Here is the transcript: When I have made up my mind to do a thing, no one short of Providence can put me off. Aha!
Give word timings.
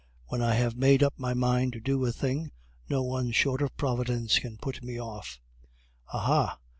When 0.29 0.41
I 0.41 0.55
have 0.55 0.75
made 0.75 1.03
up 1.03 1.13
my 1.19 1.35
mind 1.35 1.73
to 1.73 1.79
do 1.79 2.03
a 2.07 2.11
thing, 2.11 2.49
no 2.89 3.03
one 3.03 3.29
short 3.29 3.61
of 3.61 3.77
Providence 3.77 4.39
can 4.39 4.57
put 4.57 4.81
me 4.81 4.99
off. 4.99 5.39
Aha! 6.11 6.57